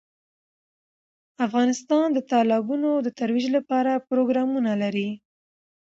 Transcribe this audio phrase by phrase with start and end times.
[1.45, 5.09] افغانستان د تالابونه د ترویج لپاره پروګرامونه لري.